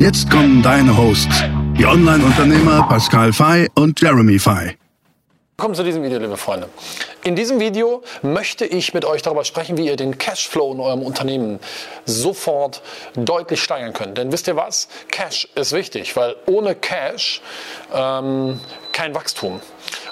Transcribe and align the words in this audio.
Jetzt 0.00 0.30
kommen 0.30 0.62
deine 0.62 0.96
Hosts, 0.96 1.44
die 1.76 1.84
Online-Unternehmer 1.84 2.88
Pascal 2.88 3.34
Fay 3.34 3.68
und 3.74 4.00
Jeremy 4.00 4.38
Fay. 4.38 4.78
Willkommen 5.58 5.74
zu 5.74 5.84
diesem 5.84 6.02
Video, 6.02 6.18
liebe 6.18 6.38
Freunde. 6.38 6.70
In 7.22 7.36
diesem 7.36 7.60
Video 7.60 8.02
möchte 8.22 8.64
ich 8.64 8.94
mit 8.94 9.04
euch 9.04 9.20
darüber 9.20 9.44
sprechen, 9.44 9.76
wie 9.76 9.88
ihr 9.88 9.96
den 9.96 10.16
Cashflow 10.16 10.72
in 10.72 10.80
eurem 10.80 11.02
Unternehmen 11.02 11.60
sofort 12.06 12.80
deutlich 13.12 13.62
steigern 13.62 13.92
könnt. 13.92 14.16
Denn 14.16 14.32
wisst 14.32 14.48
ihr 14.48 14.56
was? 14.56 14.88
Cash 15.10 15.46
ist 15.54 15.72
wichtig, 15.72 16.16
weil 16.16 16.34
ohne 16.46 16.74
Cash 16.74 17.42
ähm, 17.92 18.58
kein 18.92 19.14
Wachstum. 19.14 19.60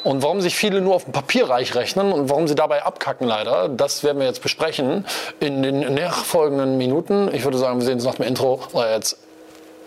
Und 0.05 0.23
warum 0.23 0.43
sich 0.43 0.55
viele 0.55 0.83
nur 0.83 0.97
auf 0.97 1.05
dem 1.05 1.15
Papier 1.15 1.49
reich 1.49 1.75
rechnen 1.75 2.13
und 2.13 2.29
warum 2.29 2.47
sie 2.47 2.55
dabei 2.55 2.83
abkacken 2.83 3.27
leider, 3.27 3.71
das 3.71 4.05
werden 4.05 4.19
wir 4.19 4.27
jetzt 4.27 4.43
besprechen 4.43 5.07
in 5.41 5.63
den 5.63 5.95
nachfolgenden 5.95 6.77
Minuten. 6.77 7.31
Ich 7.33 7.45
würde 7.45 7.57
sagen, 7.57 7.79
wir 7.79 7.87
sehen 7.87 7.95
uns 7.95 8.05
nach 8.05 8.17
dem 8.17 8.27
Intro. 8.27 8.61
Let's 8.75 9.17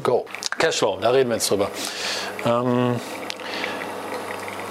go. 0.03 0.25
Cashflow, 0.57 0.99
da 1.01 1.09
reden 1.09 1.29
wir 1.29 1.35
jetzt 1.35 1.49
drüber. 1.49 1.69
Ähm, 2.45 2.99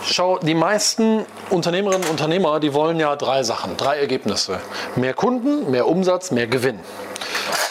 Schau, 0.03 0.39
die 0.39 0.55
meisten 0.55 1.27
Unternehmerinnen 1.51 2.05
und 2.05 2.11
Unternehmer, 2.11 2.59
die 2.59 2.73
wollen 2.73 2.99
ja 2.99 3.15
drei 3.17 3.43
Sachen, 3.43 3.77
drei 3.77 3.99
Ergebnisse. 3.99 4.61
Mehr 4.97 5.15
Kunden, 5.15 5.71
mehr 5.71 5.87
Umsatz, 5.87 6.31
mehr 6.31 6.47
Gewinn. 6.47 6.81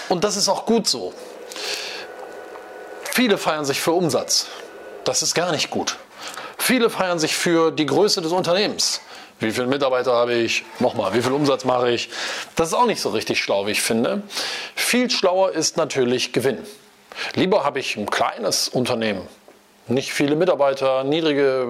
Und 0.10 0.24
das 0.24 0.38
ist 0.38 0.48
auch 0.48 0.66
gut 0.66 0.88
so. 0.88 1.14
Viele 3.12 3.38
feiern 3.38 3.66
sich 3.66 3.82
für 3.82 3.92
Umsatz. 3.92 4.48
Das 5.04 5.24
ist 5.24 5.34
gar 5.34 5.52
nicht 5.52 5.70
gut. 5.70 5.98
Viele 6.58 6.90
feiern 6.90 7.20
sich 7.20 7.36
für 7.36 7.72
die 7.72 7.86
Größe 7.86 8.22
des 8.22 8.32
Unternehmens. 8.32 9.02
Wie 9.40 9.52
viele 9.52 9.68
Mitarbeiter 9.68 10.14
habe 10.14 10.34
ich? 10.34 10.64
Nochmal, 10.80 11.14
wie 11.14 11.22
viel 11.22 11.32
Umsatz 11.32 11.66
mache 11.66 11.90
ich? 11.90 12.10
Das 12.56 12.70
ist 12.70 12.74
auch 12.74 12.86
nicht 12.86 13.02
so 13.02 13.10
richtig 13.10 13.42
schlau, 13.42 13.66
wie 13.66 13.72
ich 13.72 13.82
finde. 13.82 14.22
Viel 14.76 15.10
schlauer 15.10 15.52
ist 15.52 15.78
natürlich 15.78 16.32
Gewinn. 16.32 16.60
Lieber 17.36 17.64
habe 17.64 17.80
ich 17.80 17.98
ein 17.98 18.10
kleines 18.10 18.70
Unternehmen, 18.70 19.28
nicht 19.88 20.14
viele 20.14 20.36
Mitarbeiter, 20.36 21.04
niedrige 21.04 21.68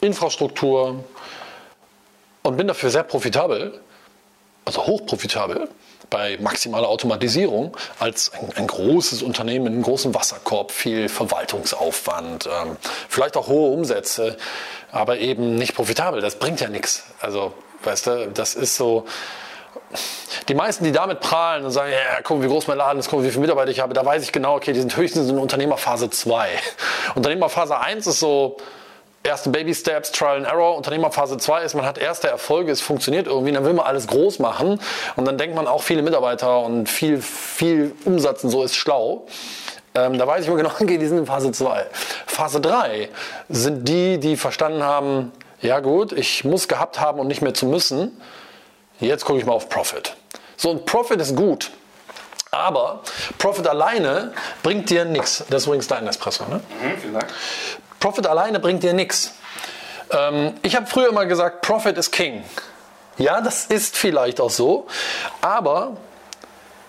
Infrastruktur 0.00 1.04
und 2.42 2.56
bin 2.56 2.68
dafür 2.68 2.90
sehr 2.90 3.02
profitabel, 3.02 3.80
also 4.64 4.86
hochprofitabel 4.86 5.68
bei 6.10 6.38
maximaler 6.40 6.88
Automatisierung 6.88 7.76
als 7.98 8.32
ein, 8.32 8.50
ein 8.56 8.66
großes 8.66 9.22
Unternehmen 9.22 9.64
mit 9.64 9.72
einem 9.74 9.82
großen 9.82 10.14
Wasserkorb, 10.14 10.70
viel 10.70 11.08
Verwaltungsaufwand, 11.08 12.46
ähm, 12.46 12.76
vielleicht 13.08 13.36
auch 13.36 13.48
hohe 13.48 13.72
Umsätze, 13.72 14.36
aber 14.90 15.18
eben 15.18 15.56
nicht 15.56 15.74
profitabel. 15.74 16.20
Das 16.20 16.36
bringt 16.36 16.60
ja 16.60 16.68
nichts. 16.68 17.04
Also, 17.20 17.52
weißt 17.84 18.06
du, 18.06 18.30
das 18.32 18.54
ist 18.54 18.76
so, 18.76 19.06
die 20.48 20.54
meisten, 20.54 20.84
die 20.84 20.92
damit 20.92 21.20
prahlen 21.20 21.64
und 21.64 21.70
sagen, 21.70 21.92
ja, 21.92 22.20
guck, 22.22 22.42
wie 22.42 22.46
groß 22.46 22.66
mein 22.68 22.78
Laden 22.78 22.98
ist, 22.98 23.10
guck, 23.10 23.22
wie 23.22 23.28
viele 23.28 23.42
Mitarbeiter 23.42 23.70
ich 23.70 23.80
habe, 23.80 23.94
da 23.94 24.04
weiß 24.04 24.22
ich 24.22 24.32
genau, 24.32 24.56
okay, 24.56 24.72
die 24.72 24.80
sind 24.80 24.96
höchstens 24.96 25.28
in 25.28 25.38
Unternehmerphase 25.38 26.10
2. 26.10 26.48
Unternehmerphase 27.14 27.78
1 27.78 28.06
ist 28.06 28.20
so 28.20 28.56
erste 29.22 29.50
Baby 29.50 29.74
Steps, 29.74 30.10
Trial 30.12 30.38
and 30.38 30.46
Error. 30.46 30.76
Unternehmerphase 30.76 31.36
2 31.36 31.62
ist, 31.62 31.74
man 31.74 31.84
hat 31.84 31.98
erste 31.98 32.28
Erfolge, 32.28 32.72
es 32.72 32.80
funktioniert 32.80 33.26
irgendwie, 33.26 33.52
dann 33.52 33.64
will 33.64 33.74
man 33.74 33.86
alles 33.86 34.06
groß 34.06 34.38
machen 34.38 34.80
und 35.16 35.24
dann 35.26 35.36
denkt 35.36 35.54
man 35.54 35.66
auch 35.66 35.82
viele 35.82 36.02
Mitarbeiter 36.02 36.60
und 36.60 36.88
viel, 36.88 37.20
viel 37.20 37.94
Umsatz 38.04 38.44
und 38.44 38.50
so 38.50 38.62
ist 38.62 38.74
schlau. 38.74 39.26
Ähm, 39.94 40.18
da 40.18 40.26
weiß 40.26 40.42
ich 40.42 40.48
immer 40.48 40.56
genau, 40.62 40.70
okay, 40.70 40.98
die 40.98 41.06
sind 41.06 41.18
in 41.18 41.26
Phase 41.26 41.52
2. 41.52 41.86
Phase 42.26 42.60
3 42.60 43.10
sind 43.48 43.88
die, 43.88 44.18
die 44.18 44.36
verstanden 44.36 44.82
haben, 44.82 45.32
ja 45.60 45.80
gut, 45.80 46.12
ich 46.12 46.44
muss 46.44 46.68
gehabt 46.68 47.00
haben 47.00 47.18
und 47.18 47.26
nicht 47.26 47.42
mehr 47.42 47.54
zu 47.54 47.66
müssen. 47.66 48.20
Jetzt 49.00 49.24
gucke 49.24 49.38
ich 49.38 49.46
mal 49.46 49.52
auf 49.52 49.68
Profit. 49.68 50.16
So, 50.56 50.70
ein 50.70 50.84
Profit 50.84 51.20
ist 51.20 51.36
gut. 51.36 51.70
Aber 52.50 53.02
Profit 53.36 53.66
alleine 53.66 54.32
bringt 54.62 54.90
dir 54.90 55.04
nichts. 55.04 55.44
Das 55.50 55.62
ist 55.62 55.66
übrigens 55.66 55.86
dein 55.86 56.06
Espresso, 56.06 56.44
ne? 56.46 56.60
Mhm, 56.82 56.98
vielen 56.98 57.14
Dank. 57.14 57.26
Profit 58.00 58.26
alleine 58.26 58.58
bringt 58.58 58.82
dir 58.82 58.94
nichts. 58.94 59.34
Ähm, 60.10 60.54
ich 60.62 60.74
habe 60.74 60.86
früher 60.86 61.08
immer 61.08 61.26
gesagt, 61.26 61.62
Profit 61.62 61.98
is 61.98 62.10
King. 62.10 62.42
Ja, 63.18 63.40
das 63.40 63.66
ist 63.66 63.96
vielleicht 63.96 64.40
auch 64.40 64.50
so. 64.50 64.86
Aber 65.40 65.96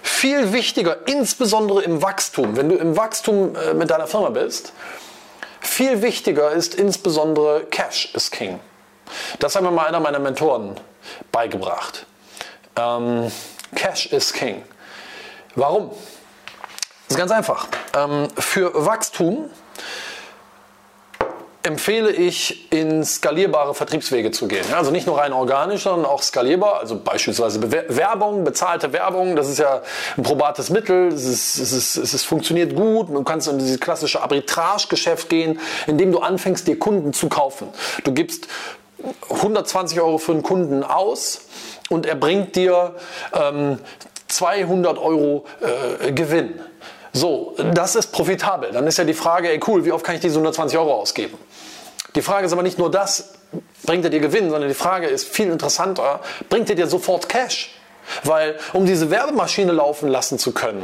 viel 0.01 0.53
wichtiger, 0.53 1.07
insbesondere 1.07 1.83
im 1.83 2.01
Wachstum, 2.01 2.55
wenn 2.55 2.69
du 2.69 2.75
im 2.75 2.95
Wachstum 2.95 3.55
äh, 3.55 3.73
mit 3.73 3.89
deiner 3.89 4.07
Firma 4.07 4.29
bist, 4.29 4.73
viel 5.59 6.01
wichtiger 6.01 6.51
ist 6.51 6.75
insbesondere 6.75 7.65
Cash 7.65 8.13
is 8.15 8.31
King. 8.31 8.59
Das 9.39 9.55
hat 9.55 9.63
mir 9.63 9.71
mal 9.71 9.87
einer 9.87 9.99
meiner 9.99 10.19
Mentoren 10.19 10.75
beigebracht. 11.31 12.05
Ähm, 12.75 13.31
Cash 13.75 14.07
is 14.07 14.33
King. 14.33 14.63
Warum? 15.55 15.89
Das 15.89 17.15
ist 17.15 17.17
ganz 17.17 17.31
einfach. 17.31 17.67
Ähm, 17.95 18.27
für 18.37 18.85
Wachstum 18.85 19.49
empfehle 21.63 22.11
ich, 22.11 22.71
in 22.71 23.03
skalierbare 23.03 23.75
Vertriebswege 23.75 24.31
zu 24.31 24.47
gehen. 24.47 24.65
Also 24.73 24.91
nicht 24.91 25.05
nur 25.05 25.17
rein 25.17 25.33
organisch, 25.33 25.83
sondern 25.83 26.05
auch 26.05 26.23
skalierbar. 26.23 26.79
Also 26.79 26.99
beispielsweise 26.99 27.61
Werbung, 27.89 28.43
bezahlte 28.43 28.93
Werbung, 28.93 29.35
das 29.35 29.49
ist 29.49 29.59
ja 29.59 29.81
ein 30.15 30.23
probates 30.23 30.69
Mittel, 30.69 31.09
es, 31.09 31.25
ist, 31.25 31.59
es, 31.59 31.73
ist, 31.73 31.97
es 31.97 32.13
ist, 32.13 32.25
funktioniert 32.25 32.75
gut. 32.75 33.09
Du 33.09 33.23
kannst 33.23 33.47
in 33.49 33.59
dieses 33.59 33.79
klassische 33.79 34.21
Arbitrage-Geschäft 34.21 35.29
gehen, 35.29 35.59
indem 35.85 36.11
du 36.11 36.19
anfängst, 36.19 36.67
dir 36.67 36.79
Kunden 36.79 37.11
zu 37.13 37.27
kaufen. 37.27 37.67
Du 38.03 38.13
gibst 38.13 38.47
120 39.29 39.99
Euro 40.01 40.17
für 40.17 40.33
einen 40.33 40.43
Kunden 40.43 40.83
aus 40.83 41.41
und 41.89 42.05
er 42.05 42.15
bringt 42.15 42.55
dir 42.55 42.95
ähm, 43.33 43.79
200 44.27 44.97
Euro 44.97 45.45
äh, 45.61 46.11
Gewinn. 46.11 46.59
So, 47.11 47.55
das 47.73 47.95
ist 47.95 48.11
profitabel. 48.11 48.71
Dann 48.71 48.85
ist 48.85 48.97
ja 48.97 49.03
die 49.03 49.13
Frage, 49.13 49.49
ey 49.49 49.59
cool, 49.67 49.83
wie 49.83 49.91
oft 49.91 50.05
kann 50.05 50.15
ich 50.15 50.21
diese 50.21 50.35
120 50.35 50.77
Euro 50.77 50.93
ausgeben? 50.93 51.37
Die 52.15 52.21
Frage 52.21 52.45
ist 52.45 52.53
aber 52.53 52.63
nicht 52.63 52.77
nur 52.77 52.91
das, 52.91 53.33
bringt 53.83 54.03
er 54.03 54.09
dir 54.09 54.19
Gewinn, 54.19 54.49
sondern 54.49 54.69
die 54.69 54.75
Frage 54.75 55.07
ist 55.07 55.27
viel 55.27 55.51
interessanter, 55.51 56.21
bringt 56.49 56.69
er 56.69 56.75
dir 56.75 56.87
sofort 56.87 57.29
Cash? 57.29 57.75
Weil 58.23 58.57
um 58.73 58.85
diese 58.85 59.11
Werbemaschine 59.11 59.71
laufen 59.71 60.09
lassen 60.09 60.39
zu 60.39 60.51
können 60.51 60.83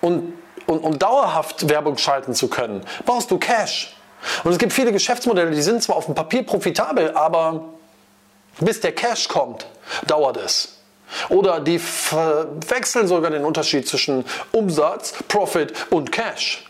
und, 0.00 0.32
und, 0.66 0.80
und 0.80 1.02
dauerhaft 1.02 1.68
Werbung 1.68 1.98
schalten 1.98 2.34
zu 2.34 2.48
können, 2.48 2.84
brauchst 3.04 3.30
du 3.30 3.38
Cash. 3.38 3.97
Und 4.44 4.52
es 4.52 4.58
gibt 4.58 4.72
viele 4.72 4.92
Geschäftsmodelle, 4.92 5.50
die 5.50 5.62
sind 5.62 5.82
zwar 5.82 5.96
auf 5.96 6.06
dem 6.06 6.14
Papier 6.14 6.44
profitabel, 6.44 7.12
aber 7.12 7.64
bis 8.60 8.80
der 8.80 8.92
Cash 8.92 9.28
kommt, 9.28 9.66
dauert 10.06 10.36
es. 10.36 10.78
Oder 11.28 11.60
die 11.60 11.78
verwechseln 11.78 13.06
sogar 13.06 13.30
den 13.30 13.44
Unterschied 13.44 13.88
zwischen 13.88 14.24
Umsatz, 14.52 15.14
Profit 15.28 15.72
und 15.90 16.12
Cash. 16.12 16.64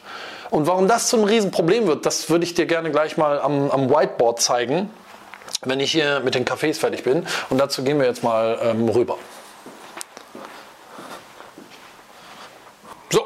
Und 0.50 0.66
warum 0.66 0.88
das 0.88 1.08
zum 1.08 1.24
Riesenproblem 1.24 1.86
wird, 1.86 2.06
das 2.06 2.30
würde 2.30 2.44
ich 2.44 2.54
dir 2.54 2.66
gerne 2.66 2.90
gleich 2.90 3.16
mal 3.16 3.40
am, 3.40 3.70
am 3.70 3.90
Whiteboard 3.90 4.40
zeigen, 4.40 4.90
wenn 5.62 5.80
ich 5.80 5.92
hier 5.92 6.20
mit 6.20 6.34
den 6.34 6.44
Cafés 6.44 6.78
fertig 6.78 7.02
bin. 7.02 7.26
Und 7.50 7.58
dazu 7.58 7.82
gehen 7.82 7.98
wir 7.98 8.06
jetzt 8.06 8.22
mal 8.22 8.58
ähm, 8.62 8.88
rüber. 8.88 9.18
So, 13.10 13.24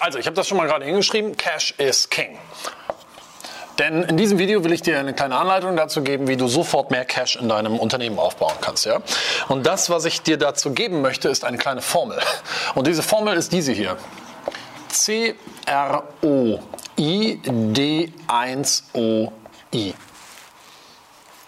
also 0.00 0.18
ich 0.18 0.26
habe 0.26 0.36
das 0.36 0.48
schon 0.48 0.56
mal 0.56 0.66
gerade 0.66 0.84
hingeschrieben. 0.84 1.36
Cash 1.36 1.74
is 1.78 2.08
King. 2.08 2.38
Denn 3.78 4.02
in 4.02 4.16
diesem 4.16 4.38
Video 4.38 4.64
will 4.64 4.72
ich 4.72 4.82
dir 4.82 4.98
eine 4.98 5.14
kleine 5.14 5.36
Anleitung 5.36 5.76
dazu 5.76 6.02
geben, 6.02 6.28
wie 6.28 6.36
du 6.36 6.48
sofort 6.48 6.90
mehr 6.90 7.04
Cash 7.04 7.36
in 7.36 7.48
deinem 7.48 7.78
Unternehmen 7.78 8.18
aufbauen 8.18 8.54
kannst. 8.60 8.84
Ja? 8.84 9.00
Und 9.48 9.66
das, 9.66 9.88
was 9.90 10.04
ich 10.04 10.22
dir 10.22 10.36
dazu 10.36 10.72
geben 10.72 11.00
möchte, 11.00 11.28
ist 11.28 11.44
eine 11.44 11.58
kleine 11.58 11.82
Formel. 11.82 12.18
Und 12.74 12.86
diese 12.86 13.02
Formel 13.02 13.36
ist 13.36 13.52
diese 13.52 13.72
hier. 13.72 13.96
C-R-O-I-D-1-O-I. 14.88 16.34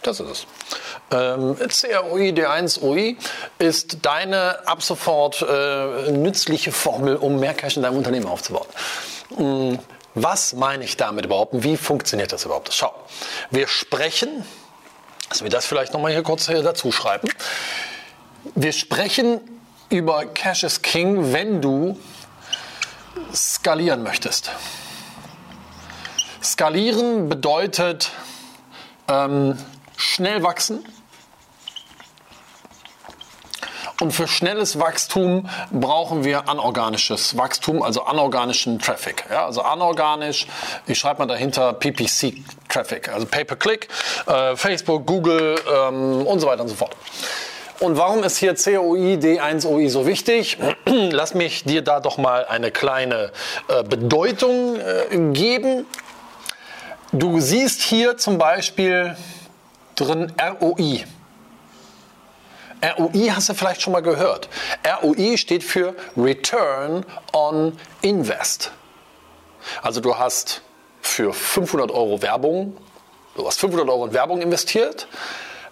Das 0.03 0.21
ist 0.21 0.31
es. 0.31 0.47
Ähm, 1.11 1.57
CROI 1.57 2.31
D1OI 2.31 3.17
ist 3.59 3.99
deine 4.03 4.67
ab 4.67 4.83
sofort 4.83 5.43
äh, 5.43 6.11
nützliche 6.11 6.73
Formel, 6.73 7.17
um 7.17 7.39
mehr 7.39 7.55
Cash 7.55 7.77
in 7.77 7.83
deinem 7.83 7.97
Unternehmen 7.97 8.27
aufzubauen. 8.27 8.67
Was 10.15 10.53
meine 10.53 10.85
ich 10.85 10.97
damit 10.97 11.25
überhaupt 11.25 11.55
und 11.55 11.65
wie 11.65 11.77
funktioniert 11.77 12.33
das 12.33 12.45
überhaupt? 12.45 12.73
Schau, 12.73 12.95
wir 13.51 13.67
sprechen, 13.67 14.45
also 15.29 15.45
wir 15.45 15.51
das 15.51 15.67
vielleicht 15.67 15.93
nochmal 15.93 16.13
hier 16.13 16.23
kurz 16.23 16.47
dazu 16.47 16.93
schreiben. 16.93 17.29
Wir 18.55 18.73
sprechen 18.73 19.41
über 19.89 20.27
Cash 20.27 20.63
is 20.63 20.83
King, 20.83 21.33
wenn 21.33 21.61
du 21.61 21.99
skalieren 23.35 24.03
möchtest. 24.03 24.51
Skalieren 26.43 27.29
bedeutet 27.29 28.11
ähm, 29.09 29.59
schnell 29.97 30.43
wachsen. 30.43 30.85
Und 34.05 34.13
für 34.13 34.29
schnelles 34.29 34.79
Wachstum 34.79 35.49
brauchen 35.73 36.25
wir 36.25 36.47
anorganisches 36.47 37.39
Wachstum, 37.39 37.83
also 37.83 38.05
anorganischen 38.05 38.79
Traffic. 38.79 39.25
Ja, 39.31 39.47
also 39.47 39.63
anorganisch, 39.63 40.47
ich 40.87 40.99
schreibe 40.99 41.21
mal 41.21 41.27
dahinter 41.27 41.73
PPC 41.73 42.35
Traffic, 42.69 43.09
also 43.09 43.25
Pay-per-Click, 43.25 43.89
äh, 44.27 44.57
Facebook, 44.57 45.07
Google 45.07 45.59
ähm, 45.75 46.27
und 46.27 46.39
so 46.39 46.47
weiter 46.47 46.61
und 46.61 46.69
so 46.69 46.75
fort. 46.75 46.95
Und 47.81 47.97
warum 47.97 48.23
ist 48.25 48.37
hier 48.37 48.55
COI, 48.57 49.15
D1OI 49.15 49.89
so 49.89 50.07
wichtig? 50.07 50.59
Lass 50.85 51.33
mich 51.33 51.65
dir 51.65 51.81
da 51.81 52.01
doch 52.01 52.19
mal 52.19 52.45
eine 52.45 52.71
kleine 52.71 53.33
äh, 53.69 53.85
Bedeutung 53.85 54.79
äh, 54.81 55.17
geben. 55.33 55.87
Du 57.11 57.41
siehst 57.41 57.81
hier 57.81 58.19
zum 58.19 58.37
Beispiel 58.37 59.17
drin 59.97 60.31
ROI. 60.39 61.07
ROI 62.85 63.31
hast 63.31 63.49
du 63.49 63.55
vielleicht 63.55 63.81
schon 63.81 63.93
mal 63.93 64.03
gehört. 64.03 64.49
ROI 65.03 65.37
steht 65.37 65.65
für 65.65 65.95
Return 66.17 67.07
on 67.33 67.79
Invest. 68.03 68.73
Also 69.83 70.01
du 70.01 70.19
hast 70.19 70.61
für 71.01 71.33
500 71.33 71.91
Euro 71.91 72.21
Werbung, 72.21 72.77
du 73.37 73.47
hast 73.47 73.61
500 73.61 73.89
Euro 73.89 74.07
in 74.07 74.13
Werbung 74.13 74.43
investiert. 74.43 75.07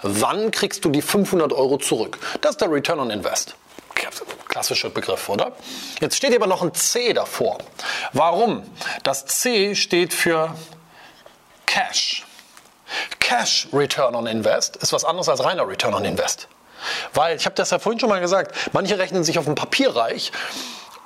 Wann 0.01 0.51
kriegst 0.51 0.85
du 0.85 0.89
die 0.89 1.03
500 1.03 1.53
Euro 1.53 1.77
zurück? 1.79 2.19
Das 2.41 2.53
ist 2.53 2.61
der 2.61 2.71
Return 2.71 2.99
on 2.99 3.11
Invest. 3.11 3.55
Klassischer 4.49 4.91
Begriff, 4.91 5.29
oder? 5.29 5.53
Jetzt 6.01 6.17
steht 6.17 6.35
aber 6.35 6.47
noch 6.47 6.63
ein 6.63 6.75
C 6.75 7.13
davor. 7.13 7.59
Warum? 8.13 8.63
Das 9.03 9.25
C 9.27 9.75
steht 9.75 10.13
für 10.13 10.55
Cash. 11.67 12.27
Cash 13.19 13.69
Return 13.73 14.15
on 14.15 14.27
Invest 14.27 14.77
ist 14.77 14.93
was 14.93 15.05
anderes 15.05 15.29
als 15.29 15.43
reiner 15.43 15.67
Return 15.67 15.95
on 15.95 16.05
Invest. 16.05 16.49
Weil, 17.15 17.37
ich 17.37 17.45
habe 17.45 17.55
das 17.55 17.71
ja 17.71 17.79
vorhin 17.79 18.01
schon 18.01 18.09
mal 18.09 18.21
gesagt, 18.21 18.55
manche 18.73 18.99
rechnen 18.99 19.25
sich 19.25 19.39
auf 19.39 19.45
dem 19.45 19.55
Papier 19.55 19.95
reich 19.95 20.33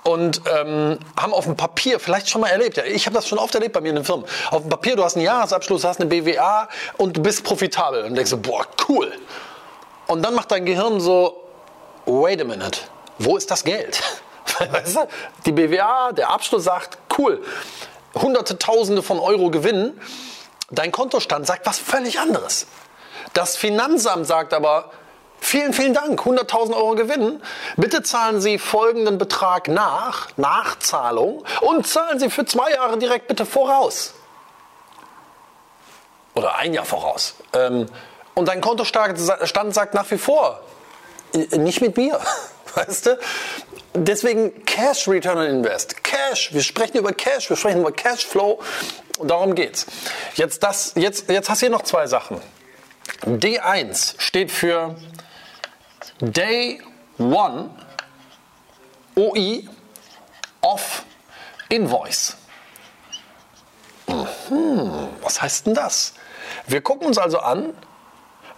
und 0.07 0.43
ähm, 0.47 0.99
haben 1.17 1.35
auf 1.35 1.47
dem 1.47 1.57
Papier 1.57 1.99
vielleicht 1.99 2.31
schon 2.31 2.41
mal 2.41 2.49
erlebt. 2.49 2.77
Ja, 2.77 2.85
ich 2.85 3.07
habe 3.07 3.15
das 3.15 3.27
schon 3.27 3.39
oft 3.39 3.55
erlebt 3.55 3.73
bei 3.73 3.81
mir 3.81 3.89
in 3.89 3.97
den 3.97 4.05
Firmen. 4.05 4.25
Auf 4.53 4.63
dem 4.63 4.71
Papier, 4.71 4.95
du 4.95 5.03
hast 5.03 5.17
einen 5.17 5.25
Jahresabschluss, 5.25 5.83
hast 5.83 6.01
eine 6.01 6.09
BWA 6.09 6.69
und 6.97 7.17
du 7.17 7.23
bist 7.23 7.43
profitabel. 7.43 8.05
Und 8.05 8.15
denkst 8.15 8.31
so, 8.31 8.39
boah, 8.39 8.65
cool. 8.89 9.13
Und 10.07 10.23
dann 10.23 10.35
macht 10.35 10.53
dein 10.53 10.65
Gehirn 10.65 11.01
so, 11.01 11.43
wait 12.05 12.41
a 12.41 12.45
minute, 12.45 12.83
wo 13.19 13.37
ist 13.37 13.51
das 13.51 13.65
Geld? 13.65 14.01
Weißt 14.71 14.95
du? 14.95 15.09
Die 15.45 15.51
BWA, 15.51 16.13
der 16.13 16.31
Abschluss 16.31 16.65
sagt, 16.65 16.99
cool, 17.19 17.43
hunderte, 18.15 18.59
tausende 18.59 19.03
von 19.03 19.19
Euro 19.19 19.51
Gewinn. 19.51 20.01
Dein 20.71 20.93
Kontostand 20.93 21.49
sagt 21.49 21.67
was 21.67 21.81
völlig 21.81 22.21
anderes. 22.21 22.69
Das 23.33 23.57
Finanzamt 23.57 24.27
sagt 24.27 24.55
aber, 24.55 24.91
Vielen, 25.41 25.73
vielen 25.73 25.95
Dank. 25.95 26.21
100.000 26.21 26.75
Euro 26.75 26.95
Gewinn. 26.95 27.43
Bitte 27.77 28.03
zahlen 28.03 28.41
Sie 28.41 28.59
folgenden 28.59 29.19
Betrag 29.19 29.69
nach, 29.69 30.29
Nachzahlung, 30.37 31.45
und 31.61 31.87
zahlen 31.87 32.19
Sie 32.19 32.31
für 32.31 32.45
zwei 32.45 32.73
Jahre 32.73 32.99
direkt 32.99 33.29
bitte 33.29 33.47
voraus. 33.47 34.15
Oder 36.35 36.57
ein 36.57 36.75
Jahr 36.75 36.85
voraus. 36.85 37.35
Ähm, 37.53 37.87
und 38.35 38.49
dein 38.49 38.61
Kontostand 38.61 39.19
sagt 39.19 39.95
nach 39.95 40.11
wie 40.11 40.19
vor, 40.19 40.61
nicht 41.33 41.81
mit 41.81 41.97
mir. 41.97 42.21
Weißt 42.75 43.07
du? 43.07 43.19
Deswegen 43.95 44.65
Cash 44.67 45.09
Return 45.09 45.39
on 45.39 45.47
Invest. 45.47 46.05
Cash. 46.05 46.53
Wir 46.53 46.63
sprechen 46.63 46.99
über 46.99 47.13
Cash. 47.13 47.49
Wir 47.49 47.57
sprechen 47.57 47.81
über 47.81 47.93
Cashflow. 47.93 48.61
Und 49.19 49.31
darum 49.31 49.55
geht's. 49.55 49.87
Jetzt, 50.35 50.63
das, 50.63 50.93
jetzt, 50.97 51.31
jetzt 51.31 51.49
hast 51.49 51.63
du 51.63 51.67
hier 51.67 51.71
noch 51.71 51.83
zwei 51.83 52.07
Sachen. 52.07 52.41
D1 53.25 54.15
steht 54.19 54.51
für 54.51 54.97
Day 56.21 56.81
One 57.19 57.71
OI 59.17 59.69
of 60.61 61.05
Invoice. 61.69 62.37
Mhm, 64.07 65.09
was 65.23 65.41
heißt 65.43 65.67
denn 65.67 65.75
das? 65.75 66.15
Wir 66.67 66.81
gucken 66.81 67.09
uns 67.09 67.19
also 67.19 67.39
an, 67.39 67.75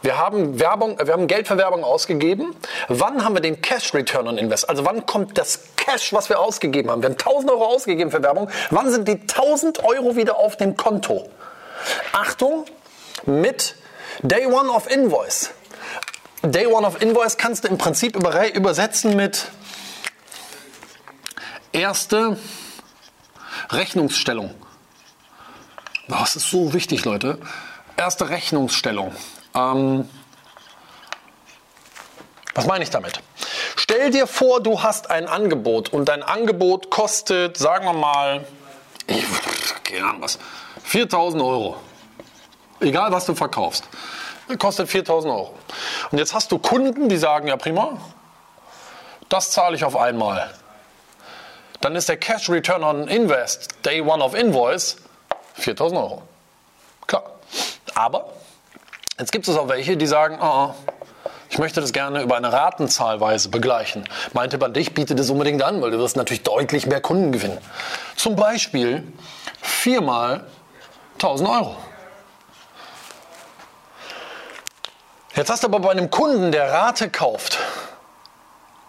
wir 0.03 0.17
haben, 0.17 0.61
Werbung, 0.61 0.99
wir 1.03 1.13
haben 1.13 1.27
Geld 1.27 1.49
für 1.49 1.57
Werbung 1.57 1.83
ausgegeben. 1.83 2.55
Wann 2.89 3.25
haben 3.25 3.35
wir 3.35 3.41
den 3.41 3.61
Cash 3.61 3.95
Return 3.95 4.29
on 4.29 4.39
Invest? 4.39 4.69
Also 4.69 4.85
wann 4.85 5.07
kommt 5.07 5.39
das 5.39 5.75
Cash, 5.77 6.13
was 6.13 6.29
wir 6.29 6.39
ausgegeben 6.39 6.91
haben? 6.91 7.03
Wir 7.03 7.09
haben 7.09 7.19
1000 7.19 7.51
Euro 7.51 7.65
ausgegeben 7.65 8.11
für 8.11 8.23
Werbung. 8.23 8.49
Wann 8.71 8.91
sind 8.91 9.09
die 9.09 9.21
1000 9.21 9.83
Euro 9.85 10.15
wieder 10.15 10.37
auf 10.37 10.57
dem 10.57 10.77
Konto? 10.77 11.29
Achtung, 12.13 12.67
mit 13.27 13.75
Day 14.23 14.47
One 14.47 14.69
of 14.69 14.91
Invoice. 14.91 15.51
Day 16.43 16.67
One 16.67 16.87
of 16.87 17.01
Invoice 17.01 17.37
kannst 17.37 17.65
du 17.65 17.69
im 17.69 17.79
Prinzip 17.79 18.17
übersetzen 18.17 19.15
mit 19.15 19.47
erste 21.73 22.37
Rechnungsstellung. 23.71 24.55
Das 26.09 26.37
ist 26.37 26.51
so 26.51 26.73
wichtig, 26.73 27.05
Leute. 27.05 27.39
Erste 27.97 28.29
Rechnungsstellung. 28.29 29.15
Ähm, 29.55 30.09
was 32.55 32.67
meine 32.67 32.83
ich 32.83 32.91
damit? 32.91 33.21
Stell 33.77 34.11
dir 34.11 34.27
vor, 34.27 34.61
du 34.61 34.83
hast 34.83 35.11
ein 35.11 35.29
Angebot 35.29 35.91
und 35.91 36.09
dein 36.09 36.25
Angebot 36.25 36.91
kostet, 36.91 37.57
sagen 37.57 37.85
wir 37.85 37.93
mal, 37.93 38.47
ich, 39.07 39.25
keine 39.85 40.09
Ahnung 40.09 40.23
was, 40.23 40.39
4000 40.83 41.43
Euro. 41.43 41.77
Egal, 42.81 43.13
was 43.13 43.27
du 43.27 43.35
verkaufst 43.35 43.85
kostet 44.57 44.89
4000 44.89 45.33
Euro. 45.33 45.55
Und 46.11 46.19
jetzt 46.19 46.33
hast 46.33 46.51
du 46.53 46.59
Kunden, 46.59 47.09
die 47.09 47.19
sagen, 47.19 47.49
ja 47.49 47.57
prima, 47.57 47.99
das 49.29 49.51
zahle 49.51 49.77
ich 49.77 49.85
auf 49.85 49.97
einmal. 49.97 50.51
Dann 51.81 51.95
ist 51.95 52.09
der 52.09 52.17
Cash 52.17 52.49
Return 52.49 52.83
on 52.83 53.09
Invest, 53.09 53.69
Day 53.85 54.01
One 54.01 54.25
of 54.25 54.35
Invoice, 54.35 54.97
4000 55.55 56.01
Euro. 56.01 56.23
Klar. 57.07 57.25
Aber 57.95 58.33
jetzt 59.19 59.33
gibt 59.33 59.47
es 59.47 59.57
auch 59.57 59.69
welche, 59.69 59.97
die 59.97 60.07
sagen, 60.07 60.39
oh, 60.41 60.75
ich 61.51 61.59
möchte 61.59 61.81
das 61.81 61.93
gerne 61.93 62.23
über 62.23 62.37
eine 62.37 62.53
Ratenzahlweise 62.53 63.49
begleichen. 63.49 64.09
Meinte 64.33 64.59
man 64.59 64.73
dich, 64.73 64.95
biete 64.95 65.15
das 65.15 65.31
unbedingt 65.31 65.63
an, 65.63 65.81
weil 65.83 65.91
du 65.91 65.99
wirst 65.99 66.17
natürlich 66.17 66.43
deutlich 66.43 66.87
mehr 66.87 67.01
Kunden 67.01 67.33
gewinnen. 67.33 67.59
Zum 68.17 68.37
Beispiel 68.37 69.11
viermal 69.63 70.45
1000 71.15 71.49
Euro. 71.49 71.77
Jetzt 75.39 75.51
hast 75.51 75.63
du 75.63 75.69
aber 75.69 75.79
bei 75.79 75.93
einem 75.93 76.11
Kunden, 76.11 76.51
der 76.51 76.73
Rate 76.73 77.11
kauft, 77.11 77.61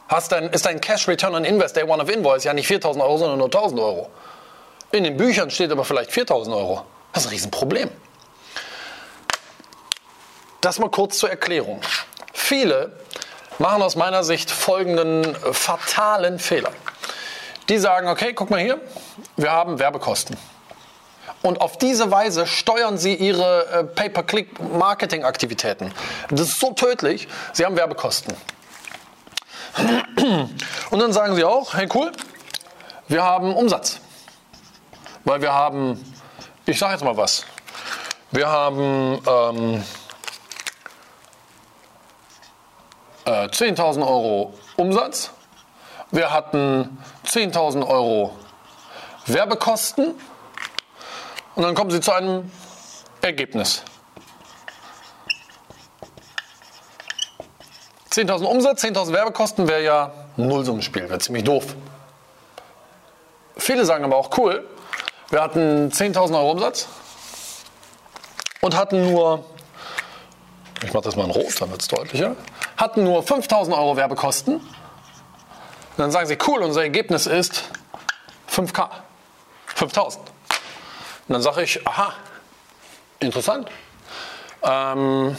hast 0.07 0.31
dein, 0.31 0.49
ist 0.49 0.65
dein 0.65 0.81
Cash 0.81 1.07
Return 1.07 1.35
on 1.35 1.45
Invest 1.45 1.75
Day 1.75 1.83
One 1.83 2.01
of 2.01 2.09
Invoice 2.09 2.43
ja 2.43 2.55
nicht 2.55 2.65
4000 2.65 3.03
Euro, 3.05 3.17
sondern 3.19 3.37
nur 3.37 3.49
1000 3.49 3.79
Euro. 3.79 4.09
In 4.91 5.03
den 5.03 5.15
Büchern 5.15 5.51
steht 5.51 5.71
aber 5.71 5.85
vielleicht 5.85 6.11
4000 6.11 6.55
Euro. 6.55 6.83
Das 7.13 7.21
ist 7.21 7.29
ein 7.29 7.33
Riesenproblem. 7.33 7.91
Das 10.61 10.79
mal 10.79 10.89
kurz 10.89 11.19
zur 11.19 11.29
Erklärung. 11.29 11.81
Viele 12.33 12.93
machen 13.59 13.83
aus 13.83 13.95
meiner 13.95 14.23
Sicht 14.23 14.49
folgenden 14.49 15.35
fatalen 15.51 16.39
Fehler. 16.39 16.71
Die 17.69 17.77
sagen, 17.77 18.07
okay, 18.07 18.33
guck 18.33 18.49
mal 18.49 18.59
hier, 18.59 18.81
wir 19.37 19.51
haben 19.51 19.77
Werbekosten. 19.77 20.35
Und 21.41 21.61
auf 21.61 21.77
diese 21.77 22.11
Weise 22.11 22.47
steuern 22.47 22.97
sie 22.97 23.15
ihre 23.15 23.67
äh, 23.67 23.83
Pay-per-Click-Marketing-Aktivitäten. 23.83 25.93
Das 26.29 26.41
ist 26.41 26.59
so 26.59 26.73
tödlich. 26.73 27.27
Sie 27.53 27.65
haben 27.65 27.75
Werbekosten. 27.75 28.35
Und 30.89 30.99
dann 30.99 31.13
sagen 31.13 31.35
sie 31.35 31.43
auch, 31.43 31.73
hey 31.73 31.87
cool, 31.93 32.11
wir 33.07 33.23
haben 33.23 33.55
Umsatz. 33.55 33.99
Weil 35.23 35.41
wir 35.41 35.53
haben, 35.53 36.03
ich 36.65 36.79
sage 36.79 36.93
jetzt 36.93 37.03
mal 37.03 37.15
was, 37.15 37.45
wir 38.31 38.47
haben 38.47 39.21
ähm, 39.27 39.83
äh, 43.25 43.47
10.000 43.47 44.01
Euro 44.01 44.53
Umsatz, 44.75 45.31
wir 46.11 46.31
hatten 46.31 46.97
10.000 47.25 47.87
Euro 47.87 48.35
Werbekosten 49.25 50.15
und 51.59 51.65
dann 51.65 51.75
kommen 51.75 51.91
Sie 51.91 51.99
zu 51.99 52.13
einem 52.13 52.49
Ergebnis. 53.21 53.83
10.000 58.11 58.45
Umsatz, 58.45 58.81
10.000 58.81 59.11
Werbekosten 59.11 59.67
wäre 59.67 59.83
ja 59.83 60.13
Nullsummenspiel, 60.37 61.09
wäre 61.09 61.19
ziemlich 61.19 61.43
doof. 61.43 61.75
Viele 63.57 63.83
sagen 63.83 64.05
aber 64.05 64.15
auch 64.15 64.37
cool, 64.37 64.65
wir 65.31 65.41
hatten 65.41 65.91
10.000 65.91 66.33
Euro 66.33 66.51
Umsatz 66.51 66.87
und 68.61 68.77
hatten 68.77 69.11
nur, 69.11 69.43
ich 70.81 70.93
mache 70.93 71.03
das 71.03 71.17
mal 71.17 71.25
in 71.25 71.31
Rot, 71.31 71.59
dann 71.59 71.71
wird 71.71 71.81
es 71.81 71.89
deutlicher, 71.89 72.37
hatten 72.77 73.03
nur 73.03 73.21
5.000 73.23 73.77
Euro 73.77 73.97
Werbekosten. 73.97 74.55
Und 74.55 74.65
dann 75.97 76.11
sagen 76.11 76.25
sie, 76.25 76.37
cool, 76.47 76.61
unser 76.63 76.83
Ergebnis 76.83 77.27
ist 77.27 77.65
5K, 78.49 78.87
5.000. 79.75 80.19
Und 81.29 81.33
dann 81.33 81.41
sage 81.43 81.61
ich, 81.61 81.85
aha, 81.87 82.11
interessant. 83.19 83.69
Ähm, 84.63 85.37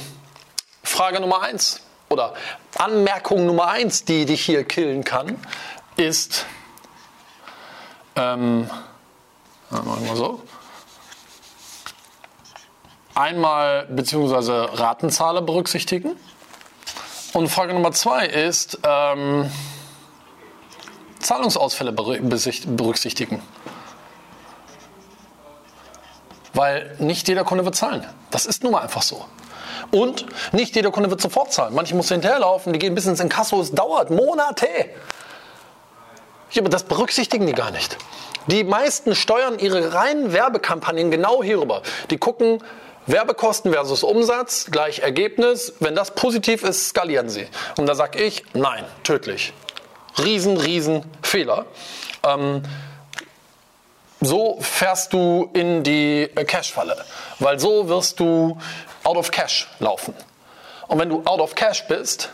Frage 0.84 1.18
Nummer 1.18 1.42
eins 1.42 1.80
oder 2.08 2.34
Anmerkung 2.78 3.44
Nummer 3.44 3.66
eins, 3.66 4.04
die 4.04 4.24
dich 4.24 4.44
hier 4.44 4.62
killen 4.62 5.02
kann, 5.02 5.36
ist, 5.96 6.46
ähm, 8.14 8.70
machen 9.70 10.06
wir 10.06 10.14
so, 10.14 10.40
einmal 13.16 13.86
beziehungsweise 13.86 14.68
Ratenzahler 14.78 15.42
berücksichtigen. 15.42 16.12
Und 17.32 17.48
Frage 17.48 17.74
Nummer 17.74 17.90
zwei 17.90 18.26
ist 18.26 18.78
ähm, 18.84 19.50
Zahlungsausfälle 21.18 21.90
berücksichtigen. 21.90 23.42
Weil 26.60 26.94
nicht 26.98 27.26
jeder 27.26 27.42
Kunde 27.42 27.64
wird 27.64 27.74
zahlen. 27.74 28.06
Das 28.30 28.44
ist 28.44 28.62
nun 28.62 28.72
mal 28.72 28.82
einfach 28.82 29.00
so. 29.00 29.24
Und 29.92 30.26
nicht 30.52 30.76
jeder 30.76 30.90
Kunde 30.90 31.08
wird 31.08 31.22
sofort 31.22 31.54
zahlen. 31.54 31.74
Manche 31.74 31.94
muss 31.94 32.10
hinterherlaufen, 32.10 32.74
die 32.74 32.78
gehen 32.78 32.94
bis 32.94 33.06
ins 33.06 33.18
Inkasso, 33.18 33.62
es 33.62 33.72
dauert 33.72 34.10
Monate. 34.10 34.68
Ja, 36.50 36.60
aber 36.60 36.68
das 36.68 36.82
berücksichtigen 36.82 37.46
die 37.46 37.54
gar 37.54 37.70
nicht. 37.70 37.96
Die 38.48 38.62
meisten 38.62 39.14
steuern 39.14 39.58
ihre 39.58 39.94
reinen 39.94 40.34
Werbekampagnen 40.34 41.10
genau 41.10 41.42
hierüber. 41.42 41.80
Die 42.10 42.18
gucken, 42.18 42.62
Werbekosten 43.06 43.72
versus 43.72 44.02
Umsatz 44.02 44.66
gleich 44.70 44.98
Ergebnis. 44.98 45.72
Wenn 45.80 45.94
das 45.94 46.10
positiv 46.10 46.62
ist, 46.62 46.88
skalieren 46.88 47.30
sie. 47.30 47.48
Und 47.78 47.86
da 47.86 47.94
sage 47.94 48.22
ich, 48.22 48.44
nein, 48.52 48.84
tödlich. 49.02 49.54
Riesen, 50.22 50.58
riesen 50.58 51.06
Fehler. 51.22 51.64
Ähm, 52.22 52.60
so 54.20 54.58
fährst 54.60 55.12
du 55.12 55.50
in 55.54 55.82
die 55.82 56.28
Cash-Falle, 56.34 57.04
weil 57.38 57.58
so 57.58 57.88
wirst 57.88 58.20
du 58.20 58.58
out 59.04 59.16
of 59.16 59.30
cash 59.30 59.68
laufen. 59.78 60.14
Und 60.88 60.98
wenn 60.98 61.08
du 61.08 61.22
out 61.24 61.40
of 61.40 61.54
cash 61.54 61.86
bist, 61.86 62.30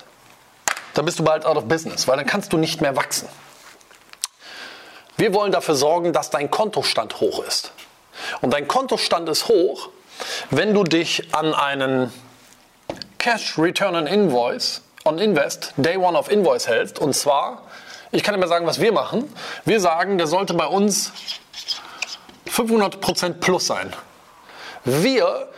dann 0.94 1.04
bist 1.04 1.18
du 1.18 1.24
bald 1.24 1.44
out 1.44 1.56
of 1.56 1.66
business, 1.66 2.08
weil 2.08 2.16
dann 2.16 2.26
kannst 2.26 2.52
du 2.52 2.58
nicht 2.58 2.80
mehr 2.80 2.96
wachsen. 2.96 3.28
Wir 5.16 5.32
wollen 5.32 5.52
dafür 5.52 5.74
sorgen, 5.74 6.12
dass 6.12 6.30
dein 6.30 6.50
Kontostand 6.50 7.20
hoch 7.20 7.42
ist. 7.44 7.72
Und 8.40 8.52
dein 8.52 8.66
Kontostand 8.66 9.28
ist 9.28 9.48
hoch, 9.48 9.90
wenn 10.50 10.74
du 10.74 10.84
dich 10.84 11.34
an 11.34 11.54
einen 11.54 12.12
Cash 13.18 13.58
Return 13.58 13.94
on 13.94 14.06
Invoice, 14.06 14.82
on 15.04 15.18
Invest, 15.18 15.72
Day 15.76 15.96
One 15.96 16.18
of 16.18 16.30
Invoice 16.30 16.68
hältst. 16.68 16.98
Und 16.98 17.14
zwar, 17.14 17.62
ich 18.12 18.22
kann 18.22 18.34
dir 18.34 18.40
mal 18.40 18.48
sagen, 18.48 18.66
was 18.66 18.80
wir 18.80 18.92
machen. 18.92 19.32
Wir 19.64 19.80
sagen, 19.80 20.18
der 20.18 20.26
sollte 20.26 20.54
bei 20.54 20.66
uns 20.66 21.12
500% 22.56 23.34
plus 23.34 23.66
sein. 23.66 23.92
Wir 24.84 25.48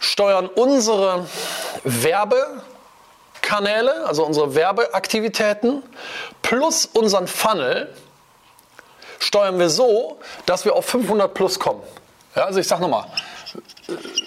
steuern 0.00 0.48
unsere 0.48 1.28
Werbekanäle, 1.84 4.06
also 4.06 4.24
unsere 4.24 4.54
Werbeaktivitäten, 4.54 5.82
plus 6.42 6.86
unseren 6.86 7.28
Funnel, 7.28 7.94
steuern 9.18 9.58
wir 9.58 9.70
so, 9.70 10.18
dass 10.46 10.64
wir 10.64 10.74
auf 10.74 10.86
500 10.86 11.32
plus 11.32 11.60
kommen. 11.60 11.82
Ja, 12.34 12.46
also 12.46 12.60
ich 12.60 12.66
sage 12.66 12.82
nochmal, 12.82 13.06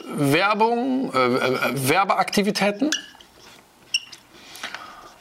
Werbung, 0.06 1.14
äh, 1.14 1.18
äh, 1.18 1.90
Werbeaktivitäten, 1.90 2.92